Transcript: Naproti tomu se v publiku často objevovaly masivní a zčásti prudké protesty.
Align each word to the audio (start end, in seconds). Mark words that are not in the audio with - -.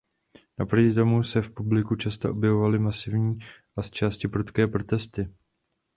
Naproti 0.59 0.93
tomu 0.93 1.23
se 1.23 1.41
v 1.41 1.53
publiku 1.53 1.95
často 1.95 2.31
objevovaly 2.31 2.79
masivní 2.79 3.37
a 3.77 3.81
zčásti 3.83 4.27
prudké 4.27 4.67
protesty. 4.67 5.29